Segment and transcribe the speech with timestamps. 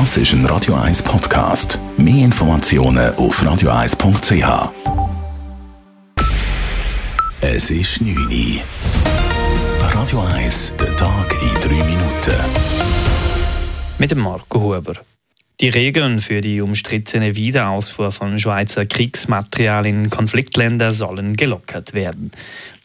[0.00, 1.78] Das ist ein Radio 1 Podcast.
[1.96, 4.72] Mehr Informationen auf radio1.ch.
[7.40, 8.60] Es ist 9 Uhr.
[9.94, 12.34] Radio 1, der Tag in 3 Minuten.
[13.98, 14.94] Mit dem Marco Huber.
[15.60, 22.32] Die Regeln für die umstrittene Wiederausfuhr von Schweizer Kriegsmaterial in Konfliktländer sollen gelockert werden.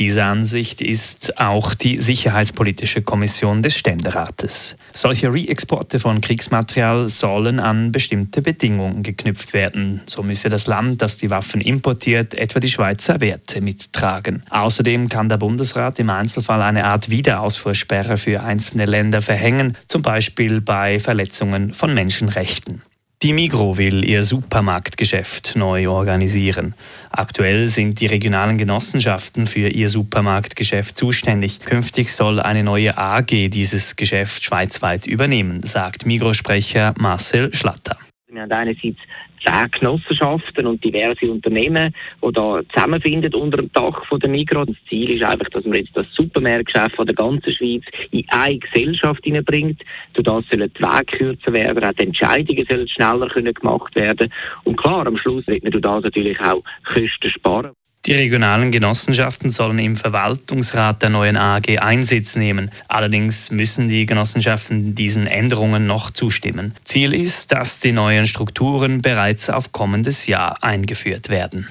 [0.00, 4.76] Diese Ansicht ist auch die Sicherheitspolitische Kommission des Ständerates.
[4.92, 10.00] Solche Re-Exporte von Kriegsmaterial sollen an bestimmte Bedingungen geknüpft werden.
[10.06, 14.42] So müsse das Land, das die Waffen importiert, etwa die Schweizer Werte mittragen.
[14.50, 20.60] Außerdem kann der Bundesrat im Einzelfall eine Art Wiederausfuhrsperre für einzelne Länder verhängen, zum Beispiel
[20.60, 22.82] bei Verletzungen von Menschenrechten.
[23.24, 26.74] Die Migro will ihr Supermarktgeschäft neu organisieren.
[27.10, 31.60] Aktuell sind die regionalen Genossenschaften für ihr Supermarktgeschäft zuständig.
[31.60, 37.96] Künftig soll eine neue AG dieses Geschäft schweizweit übernehmen, sagt Migro-Sprecher Marcel Schlatter.
[38.34, 38.98] Wir haben einerseits
[39.44, 44.66] zehn Genossenschaften und diverse Unternehmen, die da zusammenfinden unter dem Dach von der Migros.
[44.66, 48.58] Das Ziel ist einfach, dass man jetzt das Supermarktgeschäft von der ganzen Schweiz in eine
[48.58, 49.82] Gesellschaft hineinbringt.
[50.14, 54.32] Durch das sollen die Wege kürzer werden, auch die Entscheidungen sollen schneller gemacht werden.
[54.64, 57.72] Und klar, am Schluss wird man durch das natürlich auch Kosten sparen.
[58.06, 62.70] Die regionalen Genossenschaften sollen im Verwaltungsrat der neuen AG Einsitz nehmen.
[62.86, 66.74] Allerdings müssen die Genossenschaften diesen Änderungen noch zustimmen.
[66.84, 71.66] Ziel ist, dass die neuen Strukturen bereits auf kommendes Jahr eingeführt werden.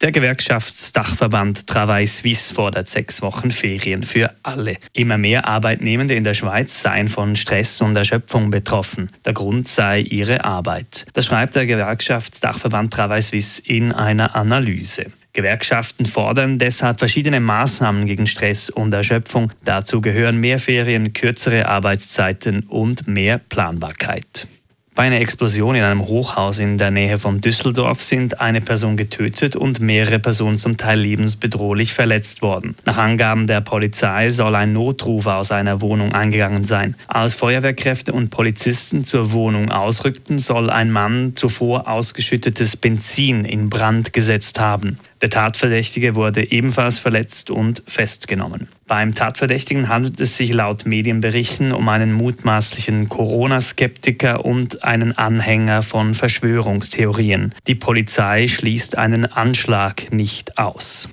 [0.00, 4.78] Der Gewerkschaftsdachverband Travail Suisse fordert sechs Wochen Ferien für alle.
[4.94, 9.10] Immer mehr Arbeitnehmende in der Schweiz seien von Stress und Erschöpfung betroffen.
[9.26, 11.04] Der Grund sei ihre Arbeit.
[11.12, 15.12] Das schreibt der Gewerkschaftsdachverband Travail Suisse in einer Analyse.
[15.34, 19.52] Gewerkschaften fordern deshalb verschiedene Maßnahmen gegen Stress und Erschöpfung.
[19.64, 24.48] Dazu gehören mehr Ferien, kürzere Arbeitszeiten und mehr Planbarkeit.
[24.96, 29.56] Bei einer Explosion in einem Hochhaus in der Nähe von Düsseldorf sind eine Person getötet
[29.56, 32.76] und mehrere Personen zum Teil lebensbedrohlich verletzt worden.
[32.84, 36.94] Nach Angaben der Polizei soll ein Notruf aus einer Wohnung eingegangen sein.
[37.08, 44.12] Als Feuerwehrkräfte und Polizisten zur Wohnung ausrückten, soll ein Mann zuvor ausgeschüttetes Benzin in Brand
[44.12, 45.00] gesetzt haben.
[45.24, 48.68] Der Tatverdächtige wurde ebenfalls verletzt und festgenommen.
[48.86, 56.12] Beim Tatverdächtigen handelt es sich laut Medienberichten um einen mutmaßlichen Corona-Skeptiker und einen Anhänger von
[56.12, 57.54] Verschwörungstheorien.
[57.66, 61.08] Die Polizei schließt einen Anschlag nicht aus.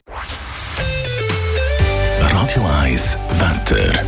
[2.20, 4.04] Radio 1, Wetter.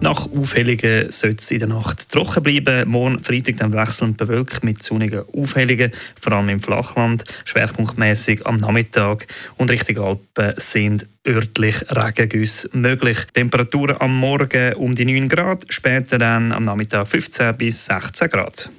[0.00, 2.88] Nach Aufhellungen soll es in der Nacht trocken bleiben.
[2.88, 9.26] Morgen Freitag dann wechselnd bewölkt mit sonnigen Aufhellungen, vor allem im Flachland, schwerpunktmäßig am Nachmittag
[9.56, 13.18] und Richtung Alpen sind örtlich Regengüsse möglich.
[13.34, 18.70] Temperaturen am Morgen um die 9 Grad, später dann am Nachmittag 15 bis 16 Grad.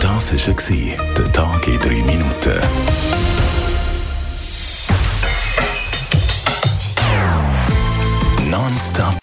[0.00, 2.58] Das war der Tag in 3 Minuten.
[8.50, 9.22] Nonstop